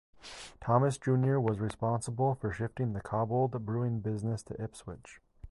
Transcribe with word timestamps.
Thomas 0.59 0.97
junior 0.97 1.39
was 1.39 1.59
responsible 1.59 2.33
for 2.33 2.51
shifting 2.51 2.93
the 2.93 3.01
Cobbold 3.01 3.51
brewing 3.67 3.99
business 3.99 4.41
to 4.45 4.59
Ipswich. 4.59 5.21